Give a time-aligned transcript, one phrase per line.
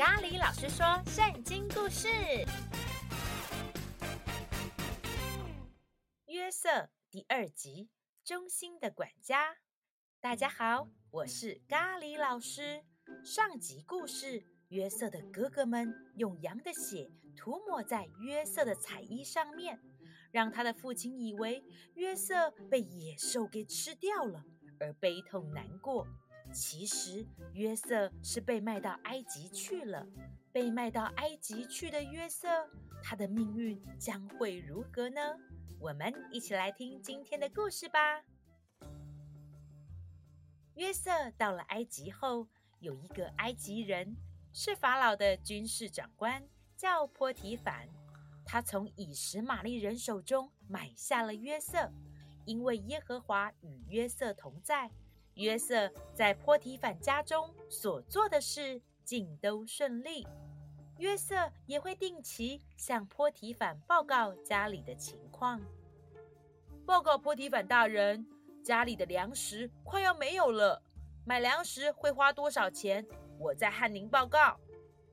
[0.00, 2.08] 咖喱老师说圣经故事，
[6.24, 7.90] 约瑟第二集，
[8.24, 9.58] 忠心的管家。
[10.18, 12.82] 大家好，我是咖喱老师。
[13.22, 19.78] 上集故事，约瑟的哥哥们用羊的血涂抹在约瑟的彩衣上面，
[20.32, 21.62] 让他的父亲以为
[21.92, 24.42] 约瑟被野兽给吃掉了，
[24.80, 26.06] 而悲痛难过。
[26.52, 30.06] 其实约瑟是被卖到埃及去了。
[30.52, 32.48] 被卖到埃及去的约瑟，
[33.00, 35.20] 他的命运将会如何呢？
[35.78, 38.24] 我们一起来听今天的故事吧。
[40.74, 42.48] 约瑟到了埃及后，
[42.80, 44.16] 有一个埃及人
[44.52, 46.42] 是法老的军事长官，
[46.76, 47.88] 叫波提反。
[48.44, 51.92] 他从以实玛利人手中买下了约瑟，
[52.44, 54.90] 因为耶和华与约瑟同在。
[55.40, 60.26] 约瑟在波提反家中所做的事，尽都顺利。
[60.98, 65.60] 约瑟也会定期向波提反报告家里的情况。
[66.84, 68.26] 报告波提反大人，
[68.62, 70.82] 家里的粮食快要没有了，
[71.24, 73.06] 买粮食会花多少钱？
[73.38, 74.58] 我再和您报告。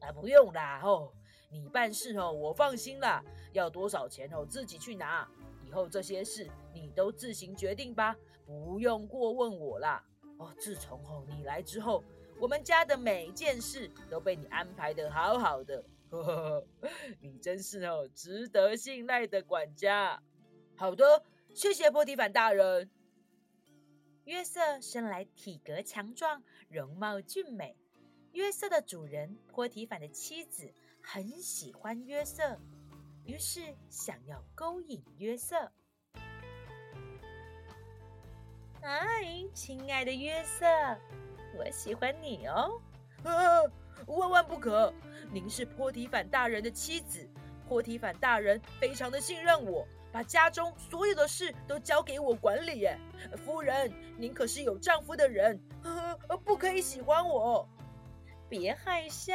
[0.00, 1.12] 啊，不用啦，哦，
[1.50, 3.24] 你办事哦，我放心啦。
[3.52, 5.26] 要多少钱哦，自己去拿。
[5.64, 10.04] 以后这些事你都自行决定吧，不用过问我啦。
[10.40, 12.02] 哦，自从哦你来之后，
[12.40, 16.88] 我们家的每件事都被你安排得好好的，呵呵呵，
[17.20, 20.22] 你真是哦值得信赖的管家。
[20.76, 21.22] 好的，
[21.54, 22.90] 谢谢波提凡大人。
[24.24, 27.76] 约瑟生来体格强壮，容貌俊美。
[28.32, 32.58] 约瑟的主人波提凡的妻子很喜欢约瑟，
[33.24, 33.60] 于是
[33.90, 35.70] 想要勾引约瑟。
[38.82, 40.66] 哎，亲爱的约瑟，
[41.58, 42.80] 我喜欢你哦！
[43.24, 43.60] 啊，
[44.06, 44.92] 万万不可！
[45.30, 47.28] 您是波提反大人的妻子，
[47.68, 52.80] 波提反大人非常的信任我，把家中所有的事都交给我管理。
[52.80, 52.98] 耶，
[53.44, 57.68] 夫人，您可是有丈夫的人，啊， 不可以喜欢我。
[58.48, 59.32] 别害羞，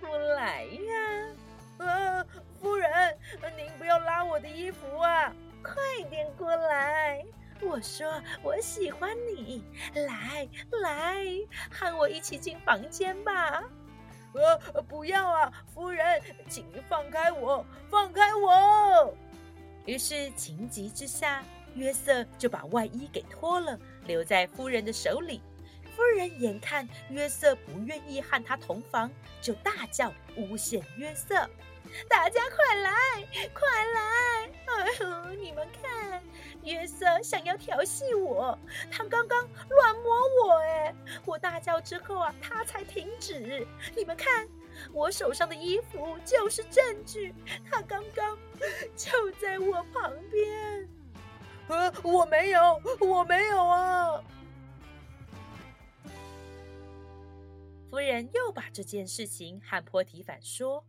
[0.00, 1.86] 过来呀！
[1.86, 2.26] 啊，
[2.60, 3.18] 夫人，
[3.56, 5.32] 您不要拉我的衣服啊！
[5.62, 5.74] 快
[6.10, 7.24] 点过来。
[7.60, 9.64] 我说我喜欢你，
[9.94, 10.48] 来
[10.82, 11.24] 来，
[11.70, 13.64] 和我一起进房间吧。
[14.34, 19.14] 呃，不要啊，夫人，请您放开我，放开我。
[19.86, 21.42] 于是情急之下，
[21.74, 25.40] 约瑟就把外衣给脱了，留在夫人的手里。
[25.96, 29.10] 夫人眼看约瑟不愿意和他同房，
[29.40, 31.34] 就大叫诬陷约瑟。
[32.08, 32.92] 大家快来，
[33.52, 34.50] 快来！
[34.78, 36.22] 哎呦，你们看，
[36.62, 38.56] 约瑟想要调戏我，
[38.90, 40.94] 他刚刚乱摸我，哎，
[41.24, 43.66] 我大叫之后啊，他才停止。
[43.96, 44.48] 你们看，
[44.92, 47.34] 我手上的衣服就是证据，
[47.70, 48.38] 他刚刚
[48.96, 50.88] 就在我旁边。
[51.68, 54.22] 呃，我没有，我没有啊！
[57.90, 60.84] 夫人又把这件事情和波提反说。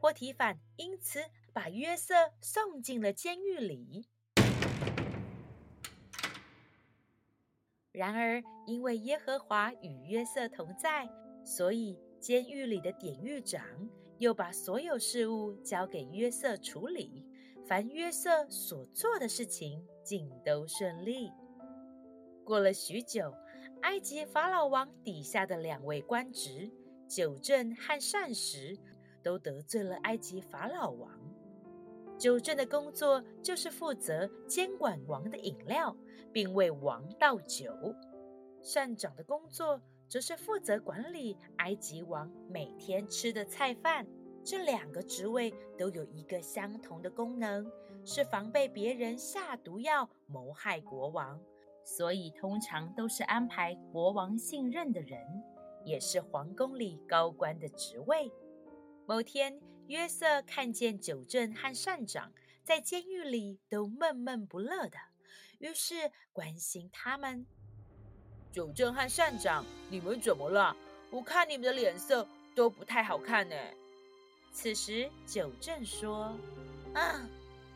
[0.00, 1.20] 波提反因此
[1.52, 4.06] 把约瑟送进了监狱里。
[7.92, 11.08] 然而，因为耶和华与约瑟同在，
[11.44, 13.62] 所以监狱里的典狱长
[14.18, 17.24] 又把所有事务交给约瑟处理。
[17.66, 21.30] 凡约瑟所做的事情，尽都顺利。
[22.44, 23.34] 过了许久，
[23.82, 26.70] 埃及法老王底下的两位官职，
[27.08, 28.78] 酒正和膳食。
[29.20, 31.10] 都得罪了埃及法老王。
[32.18, 35.96] 久正的工作就是负责监管王的饮料，
[36.32, 37.70] 并为王倒酒；
[38.60, 44.04] 善长的工作则是负责管理埃及王每天吃的菜饭。
[44.42, 47.70] 这两个职位都有一个相同的功能，
[48.04, 51.40] 是防备别人下毒药谋害国王，
[51.84, 55.20] 所以通常都是安排国王信任的人，
[55.84, 58.32] 也是皇宫里高官的职位。
[59.06, 62.30] 某天，约瑟看见九正和善长
[62.62, 64.98] 在监狱里都闷闷不乐的，
[65.60, 67.46] 于是关心他们
[68.52, 70.76] ：“九正和善长，你们怎么了？
[71.10, 73.56] 我看你们的脸色都不太好看呢。”
[74.52, 76.36] 此时，九正说
[76.92, 77.26] ：“啊，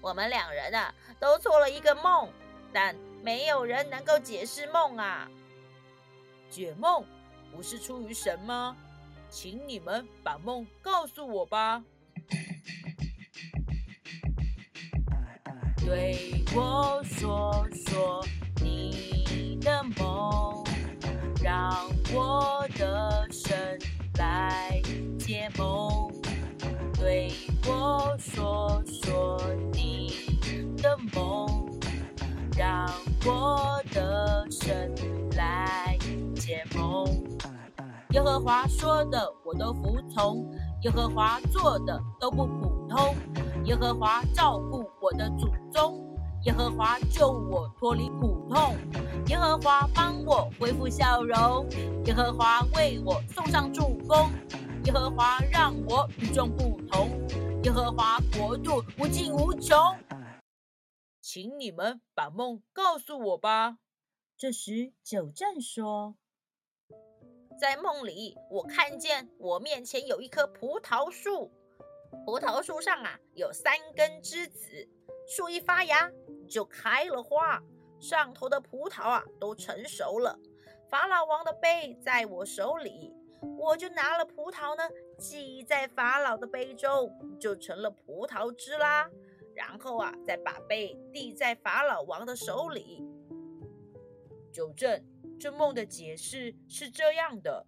[0.00, 2.32] 我们两人啊，都做了一个梦，
[2.72, 5.30] 但没有人能够解释梦啊。
[6.48, 7.04] 解梦
[7.52, 8.74] 不是出于神吗？”
[9.30, 11.84] 请你们把梦告诉我吧。
[15.84, 18.24] 对我说说
[18.62, 20.64] 你的梦，
[21.42, 21.74] 让
[22.12, 23.78] 我的神
[24.18, 24.80] 来
[25.18, 26.12] 解梦。
[26.94, 27.32] 对
[27.66, 29.40] 我说说
[29.72, 30.12] 你
[30.76, 31.80] 的梦，
[32.56, 32.86] 让
[33.24, 34.94] 我的神
[35.36, 35.96] 来
[36.34, 37.06] 解梦。
[38.10, 40.50] 耶和华说的，我都服从。
[40.82, 43.14] 耶和华做的都不普通，
[43.64, 48.76] 耶和华照顾我的祖宗，耶和华救我脱离苦痛，
[49.26, 51.68] 耶和华帮我恢复笑容，
[52.04, 54.30] 耶和华为我送上助攻，
[54.84, 57.10] 耶和华让我与众不同，
[57.64, 59.76] 耶和华国度无尽无穷。
[61.20, 63.78] 请你们把梦告诉我吧。
[64.36, 66.14] 这时，九正说。
[67.58, 71.50] 在梦里，我看见我面前有一棵葡萄树，
[72.24, 74.88] 葡萄树上啊有三根枝子，
[75.26, 76.08] 树一发芽
[76.48, 77.60] 就开了花，
[77.98, 80.38] 上头的葡萄啊都成熟了。
[80.88, 83.12] 法老王的杯在我手里，
[83.58, 84.88] 我就拿了葡萄呢，
[85.18, 89.10] 挤在法老的杯中，就成了葡萄汁啦。
[89.54, 93.04] 然后啊，再把杯递在法老王的手里。
[94.52, 95.02] 九正。
[95.38, 97.64] 这梦的解释是这样的：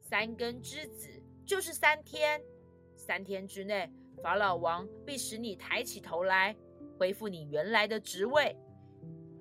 [0.00, 2.42] 三根之子就是三天，
[2.96, 3.90] 三天之内，
[4.22, 6.56] 法老王必使你抬起头来，
[6.98, 8.56] 恢复你原来的职位。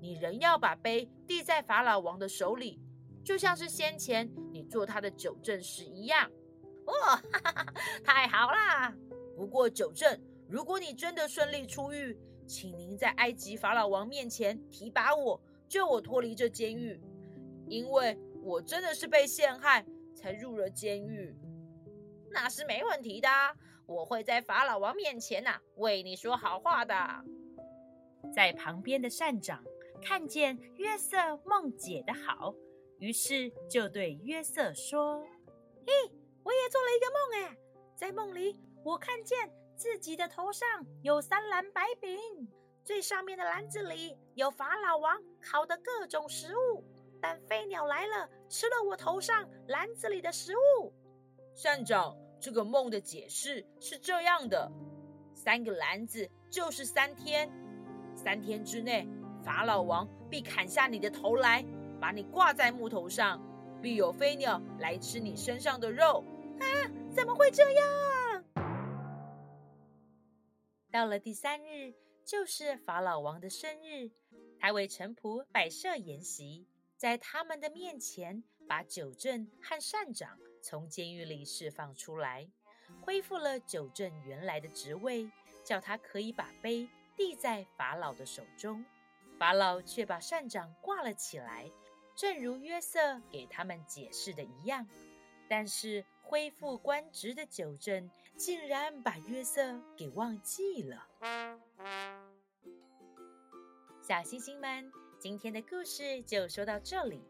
[0.00, 2.80] 你仍要把杯递在法老王的手里，
[3.24, 6.30] 就像是先前你做他的九正时一样。
[6.84, 6.92] 哦，
[8.04, 8.92] 太好啦！
[9.36, 17.00] 不过九正，如果你真的顺利出狱，请您在埃及法老王面前提拔我，救我脱离这监狱。
[17.72, 19.82] 因为我真的是被陷害
[20.14, 21.34] 才入了监狱，
[22.30, 23.28] 那是没问题的。
[23.86, 26.94] 我会在法老王面前呐、为你说好话的。
[28.30, 29.64] 在旁边的善长
[30.02, 31.16] 看见约瑟
[31.46, 32.54] 梦解得好，
[32.98, 35.20] 于是就对约瑟说
[35.86, 35.92] ：“嘿，
[36.44, 37.56] 我也做了一个梦哎，
[37.96, 40.68] 在梦里我看见自己的头上
[41.02, 42.20] 有三篮白饼，
[42.84, 46.84] 最上面的篮子里有法老王烤的各种食物。”
[47.22, 50.92] 但飞鸟来了，吃了我头上篮子里的食物。
[51.54, 54.68] 膳长，这个梦的解释是这样的：
[55.32, 57.48] 三个篮子就是三天，
[58.16, 59.06] 三天之内，
[59.44, 61.64] 法老王必砍下你的头来，
[62.00, 63.40] 把你挂在木头上，
[63.80, 66.24] 必有飞鸟来吃你身上的肉。
[66.58, 66.66] 啊，
[67.14, 68.44] 怎么会这样？
[70.90, 74.10] 到了第三日，就是法老王的生日，
[74.58, 76.66] 他为臣仆摆设筵席。
[77.02, 82.48] 在他们的面前，把九正和善长从监狱里释放出来，
[83.00, 85.28] 恢复了九正原来的职位，
[85.64, 88.84] 叫他可以把杯递在法老的手中。
[89.36, 91.68] 法老却把善长挂了起来，
[92.14, 94.86] 正如约瑟给他们解释的一样。
[95.48, 101.08] 但是恢复官职的九正竟然把约瑟给忘记了。
[104.00, 105.01] 小星星们。
[105.22, 107.22] 今天的故事就说到这里。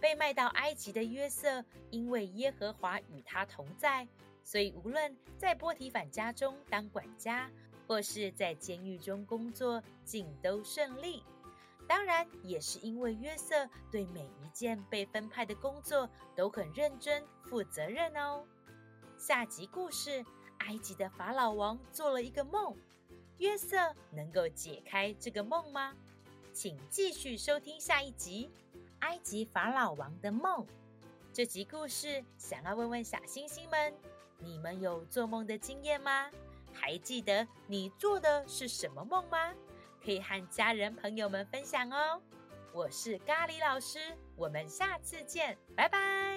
[0.00, 4.06] 被卖到埃及的约瑟，因为耶和华与他同在，
[4.44, 7.50] 所以无论在波提反家中当管家，
[7.88, 11.24] 或是在监狱中工作，尽都顺利。
[11.88, 18.46] 当然，也是因为约瑟对每一件被分派的工作都很认真、负责任哦。
[19.18, 20.24] 下集故事：
[20.58, 22.76] 埃及的法老王做了一个梦，
[23.38, 23.76] 约瑟
[24.12, 25.92] 能够解开这个梦吗？
[26.52, 28.50] 请继续收听下一集
[29.00, 30.64] 《埃及法老王的梦》。
[31.32, 33.94] 这集故事想要问问小星星们：
[34.38, 36.30] 你们有做梦的经验吗？
[36.72, 39.54] 还记得你做的是什么梦吗？
[40.04, 42.20] 可以和家人朋友们分享哦。
[42.72, 43.98] 我是咖喱老师，
[44.36, 46.31] 我们下次见，拜拜。